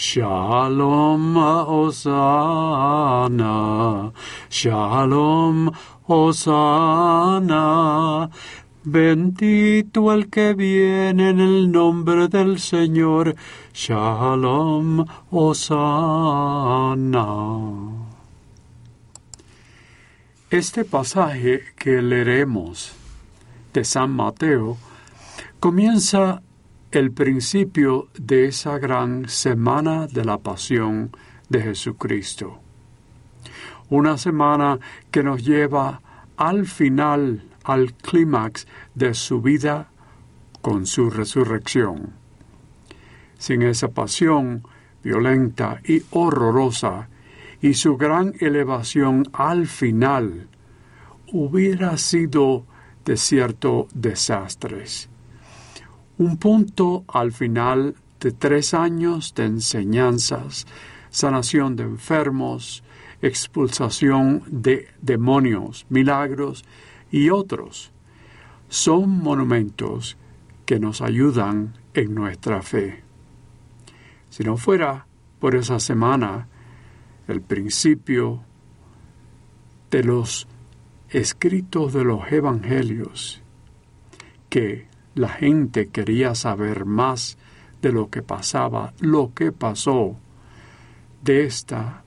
Shalom 0.00 1.34
Osana, 1.66 2.12
Shalom 4.48 5.72
Osana. 6.08 7.50
Bendito 8.84 10.12
el 10.12 10.30
que 10.30 10.54
viene 10.54 11.30
en 11.30 11.40
el 11.40 11.72
nombre 11.72 12.28
del 12.28 12.60
Señor. 12.60 13.34
Shalom 13.74 15.04
Osana. 15.32 15.66
Este 20.48 20.84
pasaje 20.84 21.62
que 21.76 22.00
leeremos 22.02 22.92
de 23.72 23.84
San 23.84 24.12
Mateo 24.12 24.76
comienza 25.58 26.40
el 26.90 27.12
principio 27.12 28.08
de 28.18 28.46
esa 28.46 28.78
gran 28.78 29.28
semana 29.28 30.06
de 30.06 30.24
la 30.24 30.38
pasión 30.38 31.10
de 31.50 31.60
Jesucristo. 31.60 32.60
Una 33.90 34.16
semana 34.16 34.78
que 35.10 35.22
nos 35.22 35.44
lleva 35.44 36.00
al 36.38 36.66
final, 36.66 37.44
al 37.64 37.92
clímax 37.92 38.66
de 38.94 39.12
su 39.12 39.42
vida 39.42 39.90
con 40.62 40.86
su 40.86 41.10
resurrección. 41.10 42.14
Sin 43.36 43.62
esa 43.62 43.88
pasión 43.88 44.62
violenta 45.04 45.80
y 45.84 46.02
horrorosa 46.10 47.08
y 47.60 47.74
su 47.74 47.98
gran 47.98 48.32
elevación 48.40 49.28
al 49.34 49.66
final, 49.66 50.48
hubiera 51.32 51.98
sido 51.98 52.64
de 53.04 53.18
cierto 53.18 53.88
desastres 53.92 55.10
un 56.18 56.36
punto 56.36 57.04
al 57.08 57.32
final 57.32 57.94
de 58.20 58.32
tres 58.32 58.74
años 58.74 59.34
de 59.34 59.46
enseñanzas, 59.46 60.66
sanación 61.10 61.76
de 61.76 61.84
enfermos, 61.84 62.82
expulsación 63.22 64.42
de 64.48 64.88
demonios, 65.00 65.86
milagros 65.88 66.64
y 67.10 67.30
otros, 67.30 67.92
son 68.68 69.22
monumentos 69.22 70.16
que 70.66 70.80
nos 70.80 71.00
ayudan 71.00 71.74
en 71.94 72.14
nuestra 72.14 72.62
fe. 72.62 73.02
Si 74.28 74.42
no 74.42 74.56
fuera 74.56 75.06
por 75.38 75.54
esa 75.54 75.78
semana, 75.78 76.48
el 77.28 77.40
principio 77.40 78.42
de 79.90 80.02
los 80.02 80.48
escritos 81.10 81.92
de 81.92 82.04
los 82.04 82.30
evangelios, 82.30 83.40
que 84.50 84.87
la 85.18 85.28
gente 85.28 85.88
quería 85.88 86.34
saber 86.34 86.84
más 86.84 87.36
de 87.82 87.92
lo 87.92 88.08
que 88.08 88.22
pasaba, 88.22 88.92
lo 89.00 89.32
que 89.34 89.50
pasó 89.50 90.16
de 91.22 91.44
esta 91.44 92.04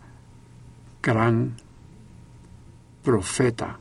gran 1.03 1.57
profeta 3.03 3.79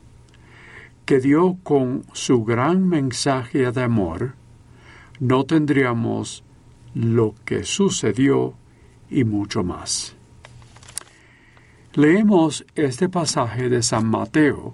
que 1.05 1.19
dio 1.19 1.57
con 1.63 2.03
su 2.13 2.43
gran 2.43 2.87
mensaje 2.87 3.71
de 3.71 3.83
amor, 3.83 4.33
no 5.19 5.45
tendríamos 5.45 6.43
lo 6.93 7.35
que 7.45 7.63
sucedió 7.63 8.53
y 9.09 9.23
mucho 9.23 9.63
más. 9.63 10.15
Leemos 11.93 12.65
este 12.75 13.09
pasaje 13.09 13.69
de 13.69 13.81
San 13.83 14.07
Mateo, 14.07 14.73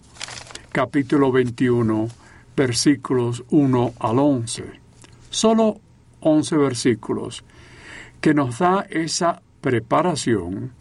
capítulo 0.71 1.31
21, 1.31 2.07
versículos 2.57 3.43
1 3.51 3.93
al 3.99 4.19
11. 4.19 4.63
Solo 5.29 5.79
11 6.21 6.57
versículos 6.57 7.43
que 8.19 8.33
nos 8.33 8.57
da 8.57 8.87
esa 8.89 9.41
preparación 9.61 10.73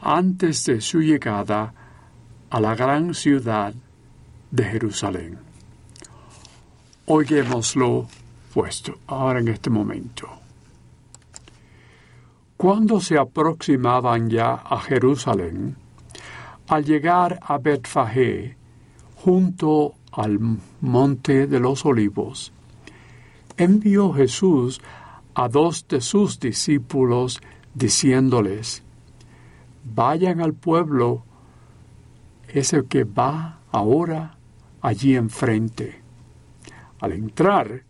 antes 0.00 0.66
de 0.66 0.82
su 0.82 1.00
llegada 1.00 1.72
a 2.50 2.60
la 2.60 2.74
gran 2.74 3.14
ciudad 3.14 3.72
de 4.50 4.64
Jerusalén. 4.64 5.38
Oigámoslo 7.06 8.06
puesto 8.52 8.98
ahora 9.06 9.40
en 9.40 9.48
este 9.48 9.70
momento. 9.70 10.28
Cuando 12.58 13.00
se 13.00 13.18
aproximaban 13.18 14.28
ya 14.28 14.54
a 14.54 14.78
Jerusalén, 14.78 15.76
al 16.68 16.84
llegar 16.84 17.40
a 17.42 17.58
Betfagé, 17.58 18.56
junto 19.16 19.94
al 20.16 20.38
monte 20.80 21.46
de 21.46 21.60
los 21.60 21.84
olivos, 21.84 22.52
envió 23.56 24.12
Jesús 24.12 24.80
a 25.34 25.48
dos 25.48 25.86
de 25.88 26.00
sus 26.00 26.38
discípulos 26.38 27.40
diciéndoles, 27.74 28.82
vayan 29.84 30.40
al 30.40 30.54
pueblo 30.54 31.24
ese 32.48 32.84
que 32.84 33.04
va 33.04 33.58
ahora 33.72 34.36
allí 34.80 35.16
enfrente. 35.16 36.00
Al 37.00 37.12
entrar, 37.12 37.82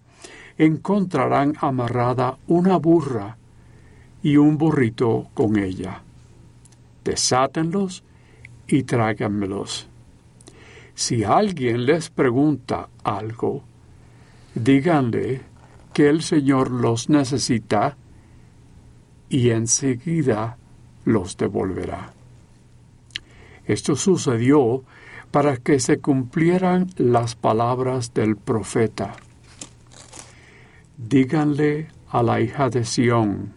encontrarán 0.56 1.54
amarrada 1.60 2.38
una 2.46 2.78
burra 2.78 3.36
y 4.22 4.38
un 4.38 4.56
burrito 4.56 5.28
con 5.34 5.58
ella. 5.58 6.02
Desátenlos 7.04 8.02
y 8.66 8.84
tráiganmelos. 8.84 9.88
Si 10.94 11.24
alguien 11.24 11.86
les 11.86 12.08
pregunta 12.10 12.88
algo, 13.02 13.64
díganle 14.54 15.40
que 15.92 16.08
el 16.08 16.22
Señor 16.22 16.70
los 16.70 17.08
necesita 17.08 17.96
y 19.28 19.50
enseguida 19.50 20.56
los 21.04 21.36
devolverá. 21.36 22.12
Esto 23.64 23.96
sucedió 23.96 24.84
para 25.30 25.56
que 25.56 25.80
se 25.80 25.98
cumplieran 25.98 26.90
las 26.96 27.34
palabras 27.34 28.14
del 28.14 28.36
profeta. 28.36 29.16
Díganle 30.96 31.88
a 32.08 32.22
la 32.22 32.40
hija 32.40 32.70
de 32.70 32.84
Sión, 32.84 33.54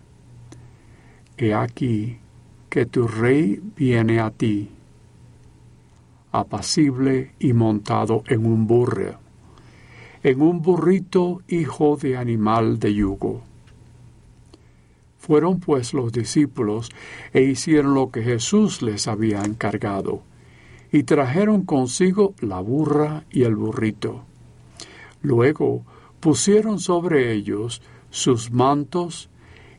He 1.38 1.54
aquí 1.54 2.18
que 2.68 2.88
tu 2.88 3.08
rey 3.08 3.62
viene 3.76 4.20
a 4.20 4.32
ti 4.32 4.72
apacible 6.40 7.32
y 7.40 7.54
montado 7.54 8.24
en 8.28 8.46
un 8.46 8.68
burro, 8.68 9.20
en 10.24 10.42
un 10.42 10.62
burrito 10.62 11.42
hijo 11.48 11.98
de 11.98 12.18
animal 12.18 12.80
de 12.80 12.94
yugo. 12.94 13.42
Fueron 15.18 15.60
pues 15.60 15.94
los 15.94 16.12
discípulos 16.12 16.90
e 17.34 17.42
hicieron 17.42 17.94
lo 17.94 18.12
que 18.12 18.24
Jesús 18.24 18.82
les 18.82 19.08
había 19.08 19.44
encargado, 19.44 20.22
y 20.92 21.04
trajeron 21.04 21.64
consigo 21.64 22.34
la 22.40 22.62
burra 22.62 23.26
y 23.30 23.44
el 23.44 23.56
burrito. 23.56 24.24
Luego 25.22 25.84
pusieron 26.20 26.80
sobre 26.80 27.34
ellos 27.34 27.82
sus 28.10 28.52
mantos, 28.52 29.30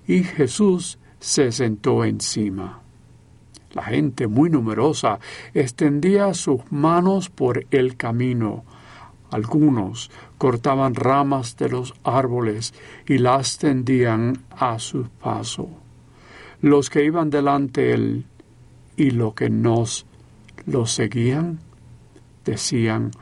y 0.06 0.22
Jesús 0.22 0.98
se 1.18 1.52
sentó 1.52 2.04
encima. 2.04 2.82
La 3.78 3.84
gente 3.84 4.26
muy 4.26 4.50
numerosa 4.50 5.20
extendía 5.54 6.34
sus 6.34 6.62
manos 6.72 7.30
por 7.30 7.64
el 7.70 7.96
camino. 7.96 8.64
Algunos 9.30 10.10
cortaban 10.36 10.96
ramas 10.96 11.56
de 11.56 11.68
los 11.68 11.94
árboles 12.02 12.74
y 13.06 13.18
las 13.18 13.58
tendían 13.58 14.42
a 14.50 14.80
su 14.80 15.04
paso. 15.22 15.68
Los 16.60 16.90
que 16.90 17.04
iban 17.04 17.30
delante 17.30 17.92
él 17.92 18.24
y 18.96 19.12
los 19.12 19.34
que 19.34 19.48
nos 19.48 20.06
lo 20.66 20.84
seguían 20.84 21.60
decían, 22.44 23.12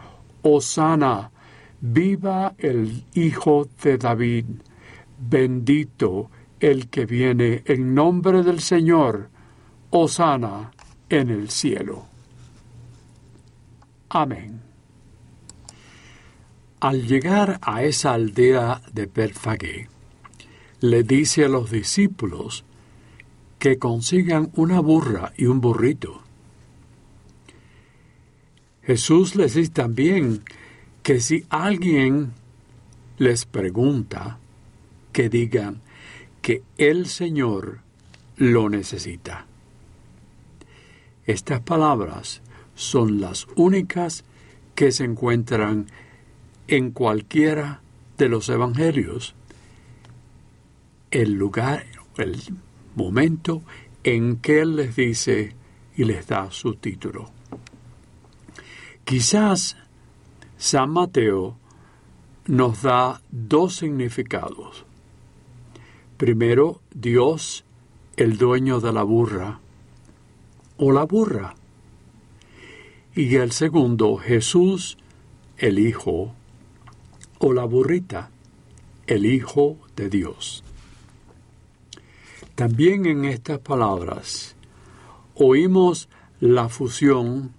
Osana, 0.40 1.32
viva 1.82 2.54
el 2.56 3.04
Hijo 3.12 3.68
de 3.82 3.98
David, 3.98 4.46
bendito 5.18 6.30
el 6.60 6.88
que 6.88 7.04
viene 7.04 7.62
en 7.66 7.94
nombre 7.94 8.42
del 8.42 8.60
Señor 8.60 9.35
Osana 9.98 10.72
en 11.08 11.30
el 11.30 11.48
cielo. 11.48 12.04
Amén. 14.10 14.60
Al 16.80 17.06
llegar 17.06 17.58
a 17.62 17.82
esa 17.82 18.12
aldea 18.12 18.82
de 18.92 19.06
Perfagé, 19.06 19.88
le 20.80 21.02
dice 21.02 21.46
a 21.46 21.48
los 21.48 21.70
discípulos 21.70 22.66
que 23.58 23.78
consigan 23.78 24.50
una 24.54 24.80
burra 24.80 25.32
y 25.34 25.46
un 25.46 25.62
burrito. 25.62 26.20
Jesús 28.82 29.34
les 29.34 29.54
dice 29.54 29.70
también 29.70 30.42
que 31.02 31.20
si 31.20 31.46
alguien 31.48 32.34
les 33.16 33.46
pregunta, 33.46 34.38
que 35.14 35.30
digan 35.30 35.80
que 36.42 36.62
el 36.76 37.06
Señor 37.06 37.78
lo 38.36 38.68
necesita. 38.68 39.46
Estas 41.26 41.60
palabras 41.60 42.40
son 42.74 43.20
las 43.20 43.46
únicas 43.56 44.24
que 44.74 44.92
se 44.92 45.04
encuentran 45.04 45.86
en 46.68 46.90
cualquiera 46.92 47.80
de 48.16 48.28
los 48.28 48.48
evangelios. 48.48 49.34
El 51.10 51.32
lugar, 51.32 51.86
el 52.16 52.40
momento 52.94 53.62
en 54.04 54.36
que 54.36 54.60
Él 54.60 54.76
les 54.76 54.94
dice 54.94 55.54
y 55.96 56.04
les 56.04 56.26
da 56.28 56.50
su 56.50 56.74
título. 56.74 57.30
Quizás 59.04 59.76
San 60.58 60.90
Mateo 60.90 61.56
nos 62.46 62.82
da 62.82 63.20
dos 63.30 63.76
significados. 63.76 64.84
Primero, 66.16 66.80
Dios, 66.94 67.64
el 68.16 68.38
dueño 68.38 68.80
de 68.80 68.92
la 68.92 69.02
burra, 69.02 69.60
o 70.78 70.92
la 70.92 71.04
burra. 71.04 71.54
Y 73.14 73.36
el 73.36 73.52
segundo, 73.52 74.16
Jesús, 74.16 74.98
el 75.56 75.78
Hijo, 75.78 76.34
o 77.38 77.52
la 77.52 77.64
burrita, 77.64 78.30
el 79.06 79.26
Hijo 79.26 79.78
de 79.96 80.10
Dios. 80.10 80.62
También 82.54 83.06
en 83.06 83.24
estas 83.24 83.58
palabras 83.58 84.56
oímos 85.34 86.08
la 86.40 86.68
fusión 86.68 87.52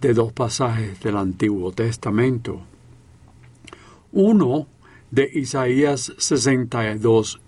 de 0.00 0.14
dos 0.14 0.32
pasajes 0.32 1.00
del 1.00 1.16
Antiguo 1.16 1.72
Testamento. 1.72 2.62
Uno 4.12 4.68
de 5.10 5.28
Isaías 5.34 6.12
62, 6.18 7.40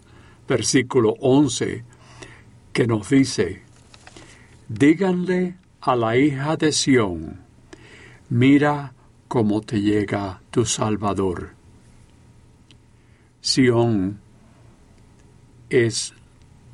versículo 0.49 1.15
11, 1.21 1.85
que 2.73 2.87
nos 2.87 3.09
dice, 3.09 3.63
díganle 4.71 5.57
a 5.81 5.97
la 5.97 6.17
hija 6.17 6.57
de 6.57 6.71
Sión, 6.71 7.41
mira 8.29 8.93
cómo 9.27 9.63
te 9.63 9.81
llega 9.81 10.41
tu 10.53 10.65
Salvador. 10.65 11.51
Sión 13.41 14.21
es 15.71 16.15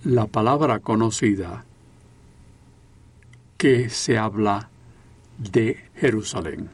la 0.05 0.27
palabra 0.27 0.81
conocida 0.81 1.65
que 3.57 3.89
se 3.89 4.19
habla 4.19 4.69
de 5.39 5.83
Jerusalén. 5.95 6.69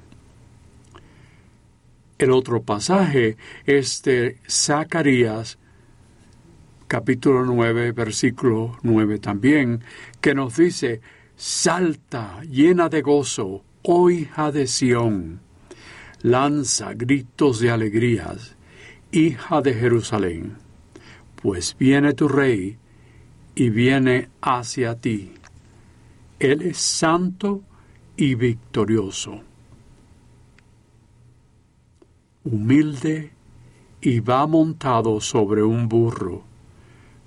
El 2.18 2.32
otro 2.32 2.62
pasaje 2.62 3.36
es 3.64 4.02
de 4.02 4.38
Zacarías 4.48 5.56
capítulo 6.92 7.42
9, 7.46 7.92
versículo 7.92 8.76
9 8.82 9.18
también, 9.18 9.82
que 10.20 10.34
nos 10.34 10.58
dice, 10.58 11.00
Salta 11.36 12.42
llena 12.42 12.90
de 12.90 13.00
gozo, 13.00 13.64
oh 13.80 14.10
hija 14.10 14.52
de 14.52 14.66
Sión, 14.66 15.40
lanza 16.20 16.92
gritos 16.92 17.60
de 17.60 17.70
alegrías, 17.70 18.56
hija 19.10 19.62
de 19.62 19.72
Jerusalén, 19.72 20.58
pues 21.36 21.74
viene 21.78 22.12
tu 22.12 22.28
rey 22.28 22.76
y 23.54 23.70
viene 23.70 24.28
hacia 24.42 24.94
ti. 24.94 25.32
Él 26.40 26.60
es 26.60 26.76
santo 26.76 27.62
y 28.18 28.34
victorioso, 28.34 29.40
humilde 32.44 33.30
y 34.02 34.20
va 34.20 34.46
montado 34.46 35.22
sobre 35.22 35.62
un 35.62 35.88
burro 35.88 36.51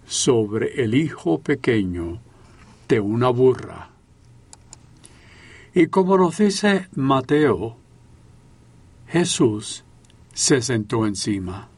sobre 0.08 0.84
el 0.84 0.96
hijo 0.96 1.40
pequeño 1.40 2.20
de 2.88 3.00
una 3.00 3.30
burra. 3.30 3.90
Y 5.74 5.88
como 5.88 6.18
nos 6.18 6.38
dice 6.38 6.88
Mateo, 6.96 7.78
Jesús 9.08 9.84
se 10.34 10.62
sentó 10.62 11.06
encima. 11.06 11.70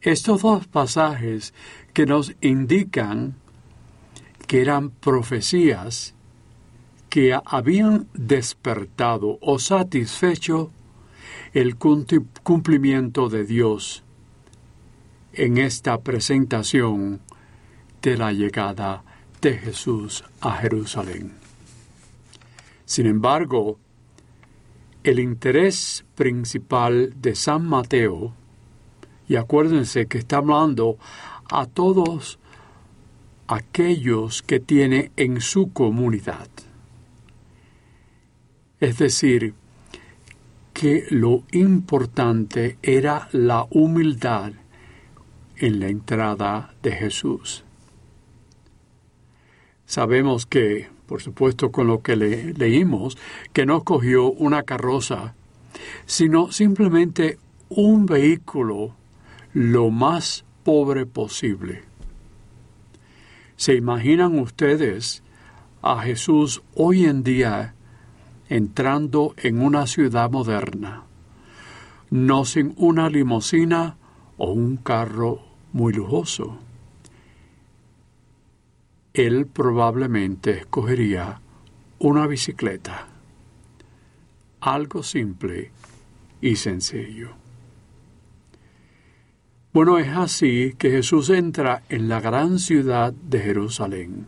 Estos 0.00 0.42
dos 0.42 0.66
pasajes 0.66 1.54
que 1.92 2.06
nos 2.06 2.34
indican 2.40 3.36
que 4.46 4.60
eran 4.60 4.90
profecías 4.90 6.14
que 7.08 7.38
habían 7.44 8.08
despertado 8.14 9.38
o 9.40 9.58
satisfecho 9.58 10.70
el 11.52 11.76
cumplimiento 11.76 13.28
de 13.28 13.44
Dios 13.44 14.02
en 15.34 15.58
esta 15.58 16.00
presentación 16.00 17.20
de 18.02 18.16
la 18.16 18.32
llegada 18.32 19.02
de 19.40 19.56
Jesús 19.56 20.24
a 20.40 20.52
Jerusalén. 20.56 21.32
Sin 22.84 23.06
embargo, 23.06 23.78
el 25.04 25.18
interés 25.18 26.04
principal 26.14 27.14
de 27.20 27.34
San 27.34 27.66
Mateo, 27.66 28.34
y 29.28 29.36
acuérdense 29.36 30.06
que 30.06 30.18
está 30.18 30.36
hablando 30.36 30.98
a 31.50 31.66
todos 31.66 32.38
aquellos 33.48 34.42
que 34.42 34.60
tiene 34.60 35.10
en 35.16 35.40
su 35.40 35.72
comunidad. 35.72 36.48
Es 38.80 38.98
decir, 38.98 39.54
que 40.72 41.06
lo 41.10 41.44
importante 41.52 42.78
era 42.82 43.28
la 43.32 43.66
humildad 43.70 44.52
en 45.62 45.78
la 45.78 45.86
entrada 45.86 46.74
de 46.82 46.90
Jesús. 46.90 47.64
Sabemos 49.86 50.44
que, 50.44 50.88
por 51.06 51.22
supuesto, 51.22 51.70
con 51.70 51.86
lo 51.86 52.02
que 52.02 52.16
le, 52.16 52.52
leímos, 52.52 53.16
que 53.52 53.64
no 53.64 53.84
cogió 53.84 54.32
una 54.32 54.64
carroza, 54.64 55.34
sino 56.04 56.50
simplemente 56.50 57.38
un 57.68 58.06
vehículo 58.06 58.96
lo 59.54 59.90
más 59.90 60.44
pobre 60.64 61.06
posible. 61.06 61.84
¿Se 63.54 63.76
imaginan 63.76 64.40
ustedes 64.40 65.22
a 65.80 66.02
Jesús 66.02 66.60
hoy 66.74 67.04
en 67.04 67.22
día 67.22 67.74
entrando 68.48 69.34
en 69.36 69.62
una 69.62 69.86
ciudad 69.86 70.28
moderna, 70.28 71.04
no 72.10 72.44
sin 72.44 72.74
una 72.78 73.08
limusina 73.08 73.96
o 74.38 74.50
un 74.50 74.76
carro 74.76 75.51
muy 75.72 75.92
lujoso. 75.92 76.58
Él 79.14 79.46
probablemente 79.46 80.58
escogería 80.58 81.40
una 81.98 82.26
bicicleta, 82.26 83.08
algo 84.60 85.02
simple 85.02 85.70
y 86.40 86.56
sencillo. 86.56 87.30
Bueno, 89.72 89.98
es 89.98 90.08
así 90.08 90.74
que 90.76 90.90
Jesús 90.90 91.30
entra 91.30 91.82
en 91.88 92.08
la 92.08 92.20
gran 92.20 92.58
ciudad 92.58 93.12
de 93.12 93.40
Jerusalén, 93.40 94.26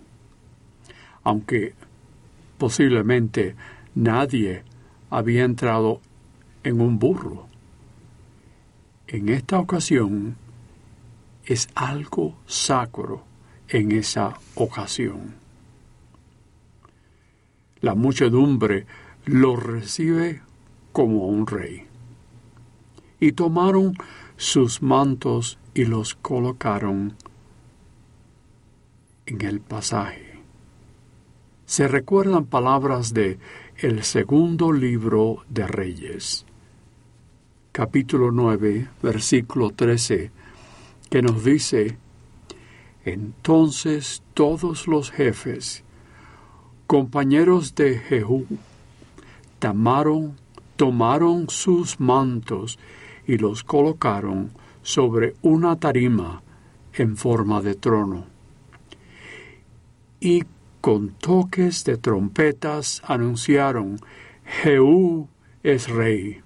aunque 1.22 1.74
posiblemente 2.56 3.54
nadie 3.94 4.62
había 5.10 5.44
entrado 5.44 6.00
en 6.62 6.80
un 6.80 6.98
burro. 6.98 7.46
En 9.06 9.28
esta 9.28 9.58
ocasión, 9.58 10.36
es 11.46 11.68
algo 11.74 12.36
sacro 12.46 13.24
en 13.68 13.92
esa 13.92 14.38
ocasión. 14.54 15.34
La 17.80 17.94
muchedumbre 17.94 18.86
lo 19.26 19.56
recibe 19.56 20.42
como 20.92 21.26
un 21.26 21.46
rey. 21.46 21.86
Y 23.20 23.32
tomaron 23.32 23.94
sus 24.36 24.82
mantos 24.82 25.58
y 25.74 25.84
los 25.84 26.14
colocaron 26.14 27.16
en 29.26 29.42
el 29.42 29.60
pasaje. 29.60 30.40
Se 31.66 31.88
recuerdan 31.88 32.44
palabras 32.44 33.14
de 33.14 33.38
el 33.78 34.04
segundo 34.04 34.72
libro 34.72 35.44
de 35.48 35.66
Reyes, 35.66 36.44
capítulo 37.72 38.30
9, 38.30 38.88
versículo 39.02 39.70
13 39.70 40.30
que 41.14 41.22
nos 41.22 41.44
dice, 41.44 41.96
entonces 43.04 44.24
todos 44.34 44.88
los 44.88 45.12
jefes, 45.12 45.84
compañeros 46.88 47.76
de 47.76 48.00
Jehú, 48.00 48.48
tomaron, 49.60 50.34
tomaron 50.74 51.48
sus 51.48 52.00
mantos 52.00 52.80
y 53.28 53.38
los 53.38 53.62
colocaron 53.62 54.50
sobre 54.82 55.34
una 55.40 55.76
tarima 55.76 56.42
en 56.94 57.16
forma 57.16 57.62
de 57.62 57.76
trono. 57.76 58.26
Y 60.18 60.42
con 60.80 61.10
toques 61.10 61.84
de 61.84 61.96
trompetas 61.96 63.00
anunciaron, 63.04 64.00
Jehú 64.44 65.28
es 65.62 65.88
rey. 65.88 66.40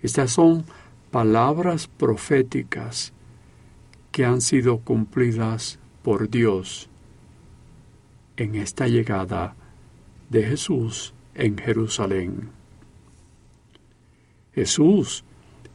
Estas 0.00 0.30
son 0.30 0.64
palabras 1.10 1.86
proféticas 1.86 3.12
que 4.12 4.24
han 4.24 4.40
sido 4.40 4.78
cumplidas 4.78 5.78
por 6.02 6.30
Dios 6.30 6.88
en 8.36 8.54
esta 8.54 8.86
llegada 8.86 9.54
de 10.30 10.42
Jesús 10.44 11.14
en 11.34 11.58
Jerusalén. 11.58 12.50
Jesús 14.54 15.24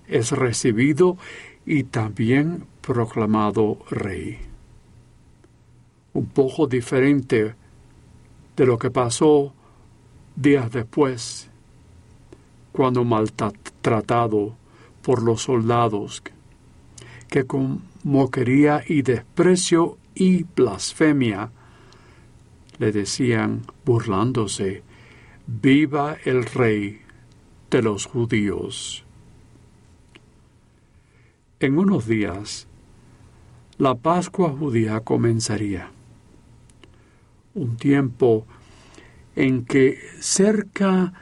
es 0.08 0.32
recibido 0.32 1.18
y 1.66 1.84
también 1.84 2.66
proclamado 2.82 3.78
rey. 3.90 4.40
Un 6.14 6.26
poco 6.26 6.68
diferente 6.68 7.56
de 8.56 8.66
lo 8.66 8.78
que 8.78 8.90
pasó 8.90 9.54
días 10.36 10.72
después, 10.72 11.50
cuando 12.72 13.04
maltratado 13.04 14.56
por 15.02 15.24
los 15.24 15.44
soldados, 15.44 16.24
que 17.30 17.46
con 17.46 17.84
moquería 18.04 18.84
y 18.88 19.02
desprecio 19.02 19.98
y 20.16 20.44
blasfemia 20.44 21.52
le 22.78 22.92
decían, 22.92 23.62
burlándose, 23.86 24.84
Viva 25.48 26.18
el 26.24 26.46
Rey 26.46 27.02
de 27.70 27.82
los 27.82 28.06
judíos. 28.06 29.04
En 31.60 31.78
unos 31.78 32.08
días, 32.08 32.68
la 33.78 33.96
Pascua 33.96 34.50
judía 34.50 35.02
comenzaría, 35.02 35.92
un 37.54 37.78
tiempo 37.78 38.46
en 39.36 39.66
que 39.66 40.00
cerca 40.20 41.14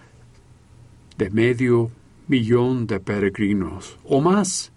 de 1.18 1.30
medio 1.30 1.92
millón 2.30 2.86
de 2.86 3.00
peregrinos 3.00 3.98
o 4.06 4.22
más 4.22 4.72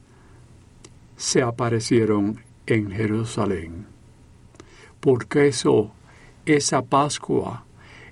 se 1.17 1.43
aparecieron 1.43 2.41
en 2.67 2.91
Jerusalén. 2.91 3.87
Porque 5.01 5.49
eso, 5.49 5.93
esa 6.47 6.81
Pascua, 6.83 7.65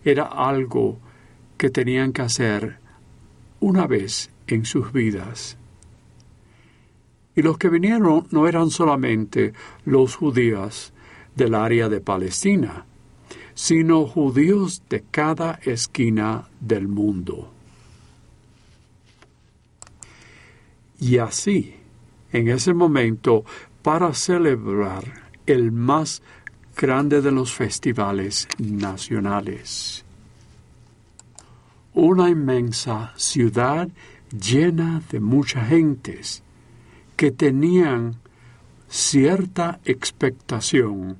era 0.04 0.24
algo 0.24 0.98
que 1.56 1.70
tenían 1.70 2.12
que 2.12 2.22
hacer 2.22 2.78
una 3.60 3.86
vez 3.86 4.30
en 4.46 4.66
sus 4.66 4.92
vidas. 4.92 5.56
Y 7.34 7.40
los 7.40 7.56
que 7.56 7.70
vinieron 7.70 8.26
no 8.30 8.46
eran 8.46 8.68
solamente 8.70 9.54
los 9.86 10.16
judíos 10.16 10.92
del 11.34 11.54
área 11.54 11.88
de 11.88 12.02
Palestina, 12.02 12.84
sino 13.54 14.06
judíos 14.06 14.82
de 14.90 15.02
cada 15.10 15.60
esquina 15.64 16.48
del 16.60 16.88
mundo. 16.88 17.50
Y 21.00 21.18
así, 21.18 21.74
en 22.30 22.48
ese 22.48 22.74
momento, 22.74 23.44
para 23.82 24.12
celebrar 24.12 25.04
el 25.46 25.72
más 25.72 26.22
grande 26.76 27.22
de 27.22 27.30
los 27.30 27.52
festivales 27.52 28.46
nacionales. 28.58 30.04
Una 31.94 32.28
inmensa 32.28 33.12
ciudad 33.16 33.88
llena 34.30 35.02
de 35.10 35.20
mucha 35.20 35.64
gentes 35.64 36.42
que 37.16 37.30
tenían 37.32 38.16
cierta 38.88 39.80
expectación 39.84 41.16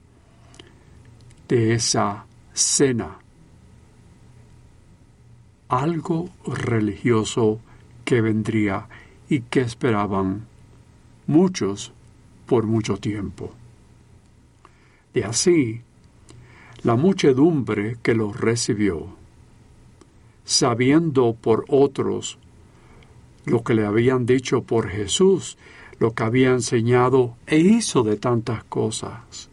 de 1.49 1.75
esa 1.75 2.27
cena, 2.53 3.19
algo 5.69 6.31
religioso 6.47 7.61
que 8.05 8.21
vendría 8.21 8.87
y 9.31 9.43
que 9.43 9.61
esperaban 9.61 10.47
muchos 11.29 11.93
por 12.47 12.67
mucho 12.67 12.97
tiempo. 12.97 13.53
De 15.15 15.25
así, 15.25 15.83
la 16.83 16.97
muchedumbre 16.97 17.97
que 18.03 18.15
los 18.15 18.39
recibió, 18.39 19.07
sabiendo 20.45 21.35
por 21.41 21.65
otros 21.69 22.39
lo 23.45 23.63
que 23.63 23.75
le 23.75 23.87
habían 23.87 24.27
dicho 24.27 24.63
por 24.63 24.89
Jesús, 24.89 25.57
lo 26.01 26.13
que 26.13 26.25
había 26.25 26.51
enseñado 26.51 27.37
e 27.47 27.59
hizo 27.59 28.03
de 28.03 28.17
tantas 28.17 28.65
cosas, 28.65 29.49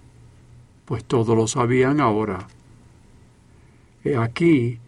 pues 0.86 1.04
todos 1.04 1.38
lo 1.38 1.48
sabían 1.48 2.02
ahora. 2.02 2.48
He 4.04 4.18
aquí 4.18 4.80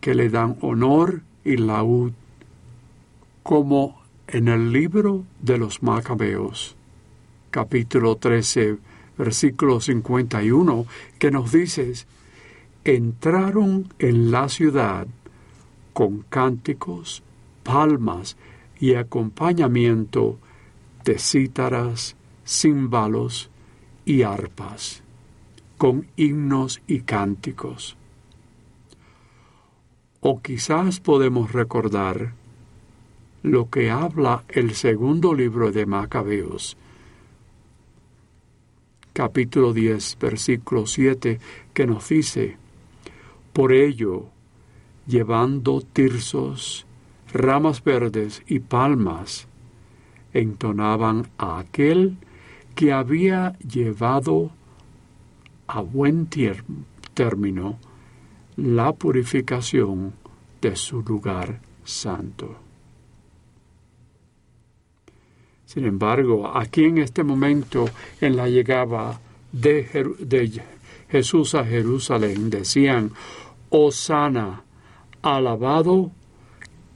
que 0.00 0.14
le 0.14 0.28
dan 0.28 0.56
honor 0.60 1.22
y 1.44 1.56
laúd 1.56 2.12
como 3.48 4.02
en 4.26 4.46
el 4.46 4.72
libro 4.72 5.24
de 5.40 5.56
los 5.56 5.82
Macabeos, 5.82 6.76
capítulo 7.50 8.16
13, 8.16 8.76
versículo 9.16 9.80
51, 9.80 10.84
que 11.18 11.30
nos 11.30 11.50
dice, 11.50 11.94
entraron 12.84 13.90
en 13.98 14.30
la 14.30 14.50
ciudad 14.50 15.06
con 15.94 16.26
cánticos, 16.28 17.22
palmas 17.62 18.36
y 18.78 18.96
acompañamiento 18.96 20.38
de 21.04 21.18
cítaras, 21.18 22.16
címbalos 22.46 23.48
y 24.04 24.24
arpas, 24.24 25.02
con 25.78 26.06
himnos 26.16 26.82
y 26.86 27.00
cánticos. 27.00 27.96
O 30.20 30.42
quizás 30.42 31.00
podemos 31.00 31.52
recordar 31.52 32.34
lo 33.42 33.70
que 33.70 33.90
habla 33.90 34.44
el 34.48 34.74
segundo 34.74 35.34
libro 35.34 35.70
de 35.70 35.86
Macabeos, 35.86 36.76
capítulo 39.12 39.72
10, 39.72 40.18
versículo 40.20 40.86
7, 40.86 41.38
que 41.72 41.86
nos 41.86 42.08
dice, 42.08 42.56
Por 43.52 43.72
ello, 43.72 44.26
llevando 45.06 45.80
tirsos, 45.80 46.86
ramas 47.32 47.82
verdes 47.82 48.42
y 48.46 48.60
palmas, 48.60 49.48
entonaban 50.32 51.28
a 51.38 51.58
aquel 51.58 52.16
que 52.74 52.92
había 52.92 53.54
llevado 53.58 54.50
a 55.66 55.80
buen 55.80 56.28
término 57.14 57.78
la 58.56 58.92
purificación 58.92 60.14
de 60.60 60.76
su 60.76 61.02
lugar 61.02 61.60
santo. 61.84 62.67
Sin 65.78 65.86
embargo, 65.86 66.56
aquí 66.56 66.86
en 66.86 66.98
este 66.98 67.22
momento, 67.22 67.88
en 68.20 68.34
la 68.34 68.48
llegada 68.48 69.20
de, 69.52 70.60
Jesús 71.08 71.54
a 71.54 71.64
Jerusalén, 71.64 72.50
decían, 72.50 73.12
Osana, 73.70 74.64
alabado 75.22 76.10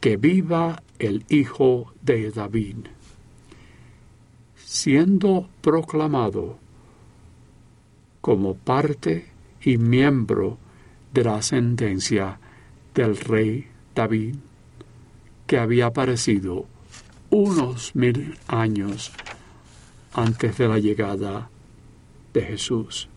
que 0.01 0.17
viva 0.17 0.83
el 0.99 1.25
Hijo 1.29 1.95
de 2.03 2.33
David, 2.33 2.79
siendo 4.57 5.49
proclamado 5.61 6.59
como 8.21 8.57
parte 8.57 9.29
y 9.63 9.79
miembro 9.79 10.59
de 11.15 11.23
la 11.23 11.37
ascendencia 11.37 12.41
del 12.97 13.17
rey 13.17 13.69
David, 13.95 14.35
que 15.47 15.59
había 15.59 15.87
aparecido 15.87 16.72
unos 17.33 17.97
mil 17.97 18.35
años 18.47 19.11
antes 20.13 20.59
de 20.59 20.69
la 20.69 20.79
llegada 20.79 21.49
de 22.35 22.43
Jesús. 22.43 23.09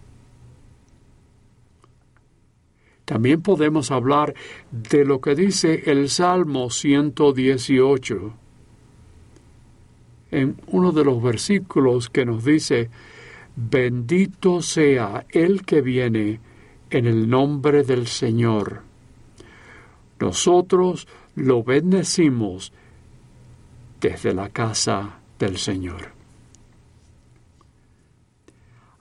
También 3.03 3.41
podemos 3.41 3.91
hablar 3.91 4.33
de 4.71 5.03
lo 5.03 5.19
que 5.19 5.35
dice 5.35 5.83
el 5.91 6.09
Salmo 6.09 6.69
118 6.69 8.33
en 10.31 10.55
uno 10.67 10.91
de 10.93 11.03
los 11.03 11.21
versículos 11.21 12.09
que 12.09 12.25
nos 12.25 12.45
dice, 12.45 12.89
bendito 13.55 14.61
sea 14.61 15.25
el 15.29 15.65
que 15.65 15.81
viene 15.81 16.39
en 16.89 17.05
el 17.05 17.29
nombre 17.29 17.83
del 17.83 18.07
Señor. 18.07 18.81
Nosotros 20.19 21.05
lo 21.35 21.63
bendecimos 21.63 22.71
desde 24.05 24.35
la 24.35 24.49
casa 24.49 25.17
del 25.39 25.57
Señor. 25.57 26.11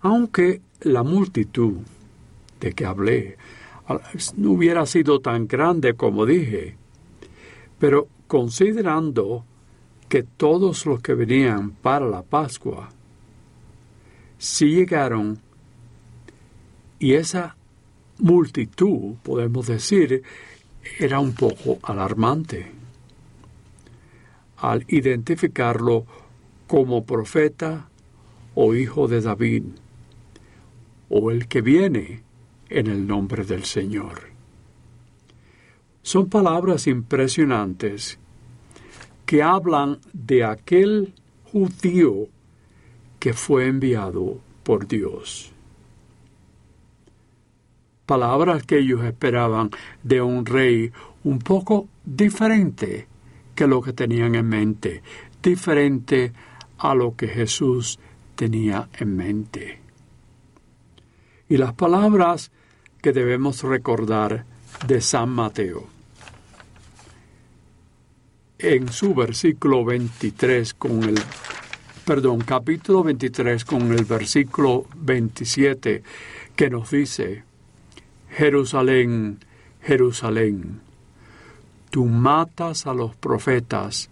Aunque 0.01 0.63
la 0.81 1.03
multitud 1.03 1.75
de 2.59 2.73
que 2.73 2.87
hablé 2.87 3.37
no 4.37 4.53
hubiera 4.53 4.87
sido 4.87 5.21
tan 5.21 5.47
grande 5.47 5.93
como 5.93 6.25
dije, 6.25 6.77
pero 7.79 8.09
considerando 8.27 9.45
que 10.09 10.23
todos 10.23 10.87
los 10.87 11.03
que 11.03 11.13
venían 11.13 11.73
para 11.73 12.07
la 12.07 12.23
Pascua 12.23 12.89
sí 14.39 14.69
llegaron 14.69 15.39
Y 16.99 17.13
esa 17.13 17.57
multitud, 18.21 19.17
podemos 19.23 19.67
decir, 19.67 20.23
era 20.99 21.21
un 21.21 21.35
poco 21.35 21.79
alarmante. 21.83 22.84
Al 24.65 24.87
identificarlo 24.89 26.07
como 26.67 27.05
profeta 27.05 27.87
o 28.55 28.75
hijo 28.75 29.09
de 29.09 29.21
David, 29.21 29.65
o 31.11 31.31
el 31.31 31.49
que 31.49 31.61
viene 31.61 32.23
en 32.71 32.87
el 32.87 33.07
nombre 33.07 33.45
del 33.45 33.65
Señor. 33.65 34.23
Son 36.01 36.31
palabras 36.31 36.87
impresionantes 36.87 38.19
que 39.27 39.43
hablan 39.43 39.99
de 40.15 40.45
aquel 40.45 41.13
judío 41.53 42.29
que 43.19 43.35
fue 43.35 43.67
enviado 43.67 44.39
por 44.63 44.89
Dios. 44.89 45.53
Palabras 48.07 48.63
que 48.63 48.79
ellos 48.79 49.05
esperaban 49.05 49.69
de 50.03 50.23
un 50.23 50.47
rey 50.47 50.91
un 51.23 51.39
poco 51.39 51.87
diferente 52.03 53.09
que 53.55 53.67
lo 53.67 53.81
que 53.81 53.93
tenían 53.93 54.35
en 54.35 54.49
mente, 54.49 55.03
diferente 55.43 56.33
a 56.79 56.95
lo 56.95 57.17
que 57.17 57.29
Jesús 57.29 57.99
tenía 58.35 58.89
en 58.99 59.17
mente. 59.17 59.81
Y 61.49 61.57
las 61.57 61.75
palabras 61.75 62.51
que 63.01 63.13
debemos 63.13 63.63
recordar 63.63 64.45
de 64.87 65.01
San 65.01 65.31
Mateo. 65.31 65.87
En 68.59 68.89
su 68.89 69.15
versículo 69.15 69.85
23 69.85 70.75
con 70.75 71.05
el 71.05 71.21
perdón, 72.05 72.41
capítulo 72.41 73.03
23 73.03 73.65
con 73.65 73.93
el 73.93 74.05
versículo 74.05 74.87
27 74.97 76.03
que 76.55 76.71
nos 76.71 76.91
dice, 76.91 77.45
Jerusalén, 78.31 79.39
Jerusalén, 79.83 80.81
tú 81.95 82.07
matas 82.07 82.89
a 82.89 82.93
los 82.93 83.15
profetas 83.15 84.11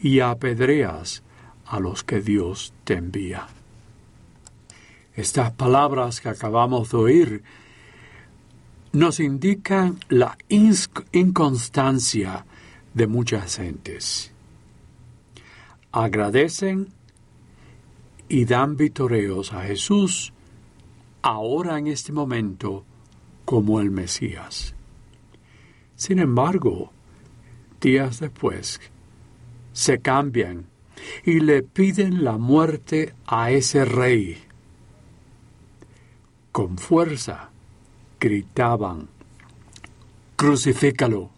y 0.00 0.20
apedreas 0.20 1.24
a 1.66 1.80
los 1.80 2.04
que 2.04 2.20
Dios 2.20 2.72
te 2.84 2.94
envía. 2.94 3.48
Estas 5.16 5.50
palabras 5.50 6.20
que 6.20 6.28
acabamos 6.28 6.92
de 6.92 6.96
oír 6.96 7.42
nos 8.92 9.18
indican 9.18 9.98
la 10.08 10.38
inconstancia 10.48 12.46
de 12.94 13.08
muchas 13.08 13.56
gentes. 13.56 14.30
Agradecen 15.90 16.92
y 18.28 18.44
dan 18.44 18.76
vitoreos 18.76 19.52
a 19.52 19.62
Jesús 19.62 20.32
ahora 21.22 21.76
en 21.80 21.88
este 21.88 22.12
momento 22.12 22.84
como 23.44 23.80
el 23.80 23.90
Mesías. 23.90 24.76
Sin 25.96 26.20
embargo, 26.20 26.92
días 27.86 28.18
después, 28.18 28.80
se 29.72 30.00
cambian 30.00 30.66
y 31.24 31.38
le 31.38 31.62
piden 31.62 32.24
la 32.24 32.36
muerte 32.36 33.14
a 33.26 33.52
ese 33.52 33.84
rey. 33.84 34.42
Con 36.50 36.78
fuerza 36.78 37.50
gritaban, 38.18 39.08
crucifícalo, 40.34 41.30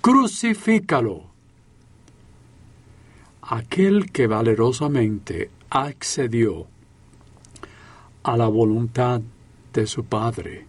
crucifícalo. 0.00 1.24
Aquel 3.42 4.12
que 4.12 4.28
valerosamente 4.28 5.50
accedió 5.70 6.68
a 8.22 8.36
la 8.36 8.46
voluntad 8.46 9.22
de 9.72 9.86
su 9.88 10.04
Padre, 10.04 10.66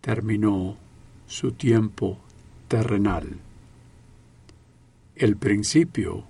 terminó 0.00 0.76
su 1.28 1.52
tiempo 1.52 2.18
terrenal, 2.72 3.28
el 5.14 5.36
principio 5.36 6.24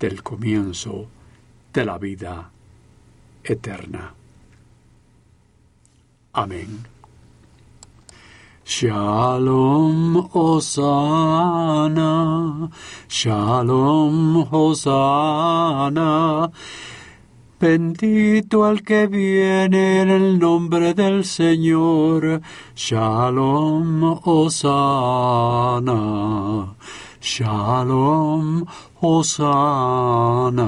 del 0.00 0.22
comienzo 0.22 1.06
de 1.70 1.84
la 1.84 1.98
vida 1.98 2.50
eterna. 3.42 4.14
Amén. 6.32 6.86
Shalom 8.64 10.30
Hosanna, 10.32 12.00
Shalom 13.06 14.48
Hosanna. 14.50 16.50
Bendito 17.64 18.66
al 18.66 18.82
que 18.82 19.06
viene 19.06 20.02
en 20.02 20.10
el 20.10 20.38
nombre 20.38 20.92
del 20.92 21.24
Señor. 21.24 22.42
Shalom 22.76 24.20
Hosanna. 24.22 25.94
Shalom 27.22 28.66
Hosanna. 29.00 30.60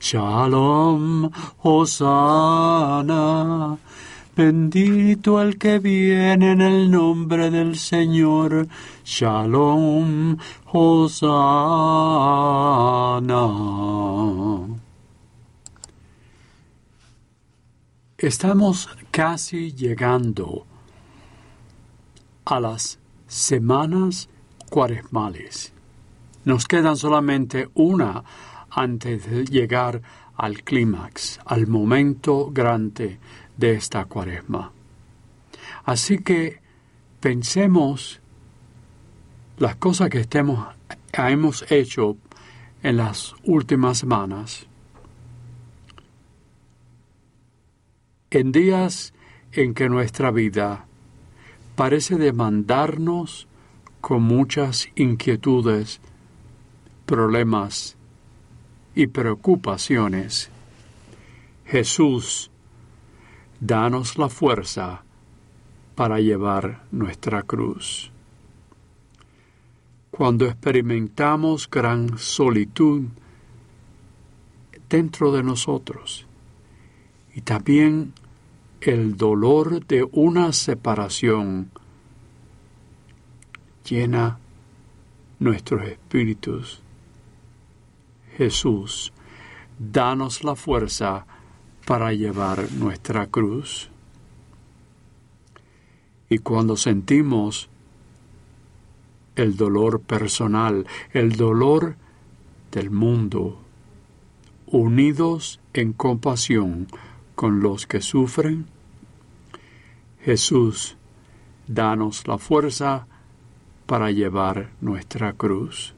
Shalom 0.00 1.30
Hosanna. 1.62 2.18
Bendito 4.34 5.40
el 5.40 5.56
que 5.56 5.78
viene 5.78 6.50
en 6.50 6.62
el 6.62 6.90
nombre 6.90 7.48
del 7.48 7.76
Señor. 7.78 8.66
Shalom, 9.04 10.36
Hosanna. 10.66 11.62
Estamos 18.22 18.88
casi 19.10 19.72
llegando 19.72 20.64
a 22.44 22.60
las 22.60 23.00
semanas 23.26 24.28
cuaresmales. 24.70 25.72
Nos 26.44 26.68
quedan 26.68 26.96
solamente 26.96 27.68
una 27.74 28.22
antes 28.70 29.28
de 29.28 29.44
llegar 29.44 30.02
al 30.36 30.62
clímax, 30.62 31.40
al 31.44 31.66
momento 31.66 32.52
grande 32.52 33.18
de 33.56 33.72
esta 33.72 34.04
cuaresma. 34.04 34.70
Así 35.84 36.18
que 36.18 36.60
pensemos 37.18 38.20
las 39.58 39.74
cosas 39.74 40.10
que 40.10 40.20
estemos, 40.20 40.64
hemos 41.12 41.68
hecho 41.72 42.16
en 42.84 42.98
las 42.98 43.34
últimas 43.42 43.98
semanas. 43.98 44.68
En 48.34 48.50
días 48.50 49.12
en 49.52 49.74
que 49.74 49.90
nuestra 49.90 50.30
vida 50.30 50.86
parece 51.76 52.16
demandarnos 52.16 53.46
con 54.00 54.22
muchas 54.22 54.88
inquietudes, 54.94 56.00
problemas 57.04 57.94
y 58.94 59.08
preocupaciones, 59.08 60.48
Jesús 61.66 62.50
danos 63.60 64.16
la 64.16 64.30
fuerza 64.30 65.04
para 65.94 66.18
llevar 66.18 66.84
nuestra 66.90 67.42
cruz. 67.42 68.10
Cuando 70.10 70.46
experimentamos 70.46 71.68
gran 71.68 72.16
solitud 72.16 73.02
dentro 74.88 75.32
de 75.32 75.42
nosotros 75.42 76.26
y 77.34 77.42
también 77.42 78.14
el 78.84 79.16
dolor 79.16 79.86
de 79.86 80.08
una 80.10 80.52
separación 80.52 81.70
llena 83.88 84.40
nuestros 85.38 85.86
espíritus. 85.86 86.82
Jesús, 88.36 89.12
danos 89.78 90.42
la 90.42 90.56
fuerza 90.56 91.26
para 91.86 92.12
llevar 92.12 92.72
nuestra 92.72 93.28
cruz. 93.28 93.88
Y 96.28 96.38
cuando 96.38 96.76
sentimos 96.76 97.68
el 99.36 99.56
dolor 99.56 100.00
personal, 100.00 100.88
el 101.12 101.36
dolor 101.36 101.94
del 102.72 102.90
mundo, 102.90 103.60
unidos 104.66 105.60
en 105.72 105.92
compasión 105.92 106.88
con 107.34 107.60
los 107.60 107.86
que 107.86 108.00
sufren, 108.00 108.66
Jesús, 110.20 110.96
danos 111.66 112.26
la 112.28 112.38
fuerza 112.38 113.06
para 113.86 114.10
llevar 114.10 114.70
nuestra 114.80 115.32
cruz. 115.32 115.94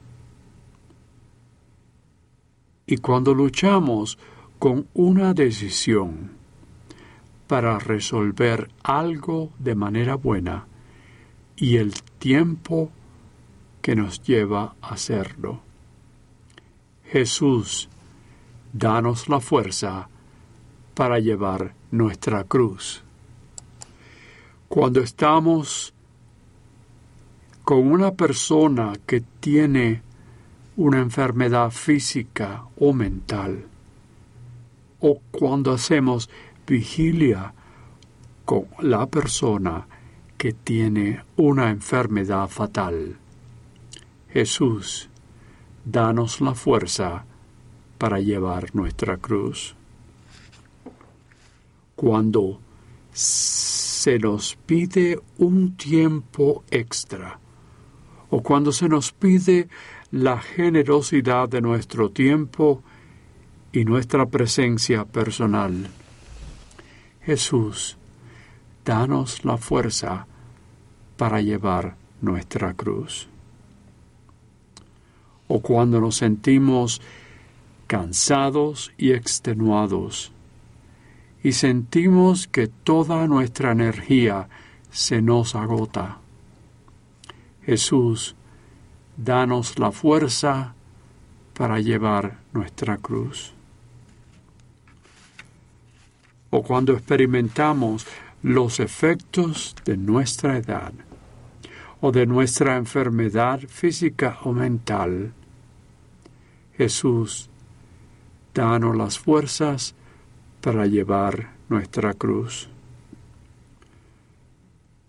Y 2.87 2.99
cuando 2.99 3.35
luchamos 3.35 4.19
con 4.59 4.89
una 4.95 5.35
decisión 5.35 6.33
para 7.47 7.79
resolver 7.79 8.71
algo 8.83 9.51
de 9.59 9.75
manera 9.75 10.15
buena 10.15 10.67
y 11.57 11.77
el 11.77 11.93
tiempo 12.19 12.91
que 13.83 13.95
nos 13.95 14.23
lleva 14.23 14.75
a 14.81 14.95
hacerlo. 14.95 15.61
Jesús, 17.05 17.89
danos 18.73 19.29
la 19.29 19.41
fuerza 19.41 20.09
para 20.95 21.19
llevar 21.19 21.75
nuestra 21.91 22.45
cruz. 22.45 23.03
Cuando 24.69 25.01
estamos 25.01 25.93
con 27.65 27.91
una 27.91 28.13
persona 28.13 28.93
que 29.07 29.23
tiene 29.41 30.03
una 30.77 30.99
enfermedad 30.99 31.71
física 31.71 32.65
o 32.79 32.93
mental, 32.93 33.67
o 35.01 35.21
cuando 35.31 35.73
hacemos 35.73 36.29
vigilia 36.67 37.53
con 38.45 38.67
la 38.81 39.07
persona 39.07 39.87
que 40.37 40.53
tiene 40.53 41.23
una 41.37 41.71
enfermedad 41.71 42.49
fatal. 42.49 43.17
Jesús, 44.31 45.09
danos 45.85 46.41
la 46.41 46.55
fuerza 46.55 47.25
para 47.99 48.21
llevar 48.21 48.75
nuestra 48.75 49.17
cruz. 49.17 49.77
Cuando 52.05 52.61
se 53.15 54.19
nos 54.19 54.57
pide 54.67 55.19
un 55.39 55.75
tiempo 55.75 56.63
extra, 56.71 57.41
o 58.29 58.43
cuando 58.43 58.73
se 58.73 58.91
nos 58.91 59.11
pide 59.11 59.71
la 60.11 60.39
generosidad 60.39 61.49
de 61.49 61.63
nuestro 61.63 62.11
tiempo 62.11 62.83
y 63.73 63.87
nuestra 63.87 64.27
presencia 64.27 65.07
personal. 65.07 65.89
Jesús, 67.23 67.97
danos 68.85 69.43
la 69.43 69.57
fuerza 69.57 70.27
para 71.17 71.41
llevar 71.41 71.97
nuestra 72.21 72.75
cruz. 72.75 73.29
O 75.49 75.63
cuando 75.63 76.03
nos 76.03 76.17
sentimos 76.17 77.01
cansados 77.87 78.93
y 78.99 79.13
extenuados 79.13 80.34
y 81.45 81.53
sentimos 81.53 82.49
que 82.49 82.69
toda 82.69 83.27
nuestra 83.29 83.73
energía 83.73 84.49
se 84.91 85.21
nos 85.21 85.55
agota. 85.55 86.19
Jesús, 87.67 88.35
danos 89.19 89.79
la 89.79 89.93
fuerza 89.93 90.75
para 91.53 91.81
llevar 91.81 92.39
nuestra 92.55 92.97
cruz. 92.97 93.53
O 96.49 96.63
cuando 96.63 96.95
experimentamos 96.95 98.07
los 98.43 98.81
efectos 98.81 99.77
de 99.85 99.99
nuestra 99.99 100.57
edad 100.57 100.95
o 102.01 102.11
de 102.11 102.25
nuestra 102.25 102.77
enfermedad 102.77 103.61
física 103.69 104.39
o 104.45 104.53
mental, 104.55 105.35
Jesús, 106.79 107.51
danos 108.55 108.97
las 108.97 109.19
fuerzas 109.19 109.95
para 110.65 110.87
llevar 110.87 111.51
nuestra 111.69 112.15
cruz. 112.15 112.71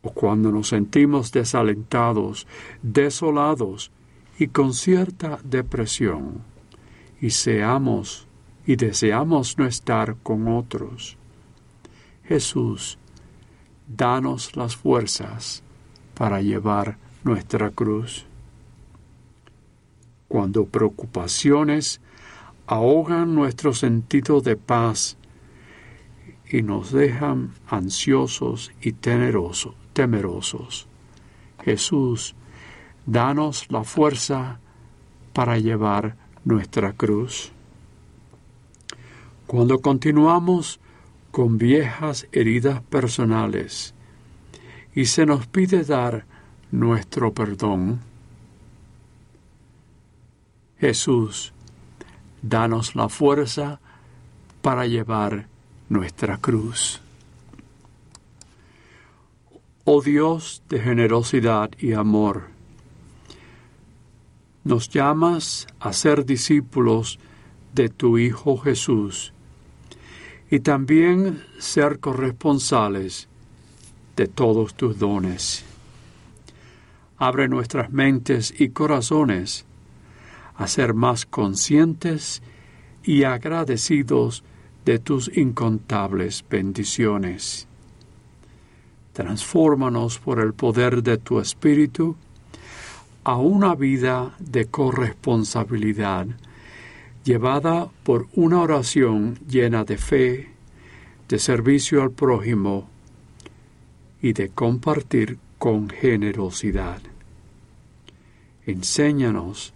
O 0.02 0.12
cuando 0.12 0.52
nos 0.52 0.68
sentimos 0.68 1.32
desalentados, 1.32 2.46
desolados 2.84 3.90
y 4.38 4.48
con 4.48 4.74
cierta 4.74 5.40
depresión, 5.46 6.42
y 7.22 7.30
seamos 7.30 8.28
y 8.68 8.76
deseamos 8.76 9.58
no 9.58 9.66
estar 9.66 10.18
con 10.24 10.50
otros. 10.50 11.16
Jesús, 12.26 12.98
danos 13.88 14.58
las 14.58 14.76
fuerzas 14.76 15.64
para 16.16 16.42
llevar 16.42 16.98
nuestra 17.24 17.70
cruz. 17.70 18.26
Cuando 20.28 20.66
preocupaciones 20.66 22.02
ahogan 22.68 23.34
nuestro 23.36 23.74
sentido 23.74 24.42
de 24.42 24.58
paz 24.58 25.18
y 26.56 26.62
nos 26.62 26.94
dejan 26.94 27.52
ansiosos 27.68 28.72
y 28.82 28.94
temerosos. 28.94 30.88
Jesús, 31.66 32.34
danos 33.06 33.70
la 33.70 33.84
fuerza 33.84 34.62
para 35.34 35.60
llevar 35.60 36.16
nuestra 36.46 36.94
cruz. 36.94 37.52
Cuando 39.48 39.82
continuamos 39.82 40.80
con 41.32 41.58
viejas 41.58 42.26
heridas 42.32 42.82
personales 42.84 43.94
y 44.96 45.08
se 45.08 45.26
nos 45.26 45.48
pide 45.48 45.84
dar 45.84 46.26
nuestro 46.72 47.34
perdón, 47.34 48.00
Jesús, 50.80 51.52
danos 52.42 52.96
la 52.96 53.10
fuerza 53.10 53.82
para 54.62 54.86
llevar 54.86 55.54
nuestra 55.90 56.38
cruz. 56.38 57.02
Oh 59.84 60.02
Dios 60.02 60.64
de 60.70 60.80
generosidad 60.80 61.70
y 61.78 61.94
amor, 61.94 62.48
nos 64.64 64.90
llamas 64.90 65.68
a 65.80 65.94
ser 65.94 66.26
discípulos 66.26 67.20
de 67.74 67.90
tu 67.90 68.18
Hijo 68.18 68.58
Jesús 68.58 69.32
y 70.50 70.60
también 70.62 71.44
ser 71.60 72.00
corresponsales 72.00 73.28
de 74.16 74.28
todos 74.28 74.74
tus 74.74 74.98
dones. 74.98 75.64
Abre 77.18 77.48
nuestras 77.48 77.92
mentes 77.92 78.54
y 78.60 78.70
corazones 78.70 79.66
a 80.56 80.68
ser 80.68 80.94
más 80.94 81.26
conscientes 81.26 82.42
y 83.04 83.24
agradecidos 83.24 84.44
de 84.86 85.00
tus 85.00 85.36
incontables 85.36 86.46
bendiciones. 86.48 87.68
Transfórmanos 89.14 90.20
por 90.20 90.40
el 90.40 90.54
poder 90.54 91.02
de 91.02 91.18
tu 91.18 91.40
Espíritu 91.40 92.16
a 93.24 93.38
una 93.38 93.74
vida 93.74 94.36
de 94.40 94.68
corresponsabilidad, 94.68 96.28
llevada 97.24 97.88
por 98.04 98.28
una 98.36 98.62
oración 98.62 99.40
llena 99.50 99.84
de 99.84 99.98
fe, 99.98 100.50
de 101.28 101.40
servicio 101.40 102.04
al 102.04 102.12
prójimo 102.12 102.88
y 104.22 104.34
de 104.34 104.50
compartir 104.50 105.40
con 105.58 105.90
generosidad. 105.90 107.02
Enséñanos 108.68 109.74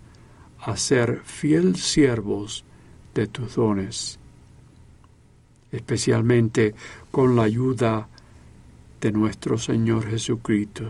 a 0.59 0.77
ser 0.77 1.21
fiel 1.23 1.75
siervos 1.77 2.63
de 3.15 3.25
tus 3.25 3.55
dones 3.55 4.18
especialmente 5.71 6.73
con 7.11 7.35
la 7.35 7.43
ayuda 7.43 8.07
de 9.01 9.11
nuestro 9.11 9.57
Señor 9.57 10.07
Jesucristo, 10.09 10.85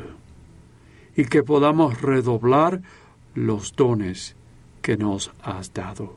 y 1.15 1.25
que 1.25 1.43
podamos 1.43 2.01
redoblar 2.01 2.81
los 3.35 3.75
dones 3.75 4.35
que 4.81 4.97
nos 4.97 5.31
has 5.43 5.73
dado. 5.73 6.15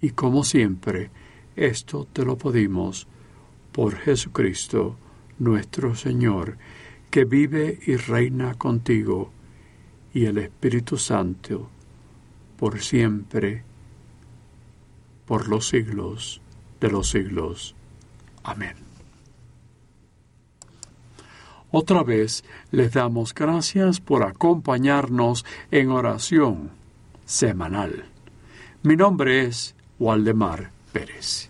Y 0.00 0.10
como 0.10 0.44
siempre, 0.44 1.10
esto 1.56 2.06
te 2.12 2.24
lo 2.24 2.36
pedimos 2.36 3.06
por 3.72 3.96
Jesucristo, 3.96 4.96
nuestro 5.38 5.94
Señor, 5.94 6.58
que 7.10 7.24
vive 7.24 7.78
y 7.86 7.96
reina 7.96 8.54
contigo, 8.54 9.30
y 10.12 10.26
el 10.26 10.38
Espíritu 10.38 10.96
Santo, 10.96 11.68
por 12.58 12.80
siempre, 12.80 13.62
por 15.26 15.48
los 15.48 15.68
siglos 15.68 16.40
de 16.80 16.90
los 16.90 17.10
siglos. 17.10 17.74
Amén. 18.42 18.74
Otra 21.70 22.02
vez 22.02 22.44
les 22.72 22.92
damos 22.92 23.32
gracias 23.32 24.00
por 24.00 24.24
acompañarnos 24.24 25.44
en 25.70 25.90
oración 25.90 26.70
semanal. 27.24 28.06
Mi 28.82 28.96
nombre 28.96 29.44
es 29.44 29.76
Waldemar 29.98 30.70
Pérez. 30.92 31.49